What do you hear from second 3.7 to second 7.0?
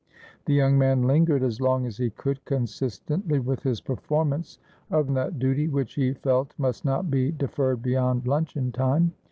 performance of that duty which he felt must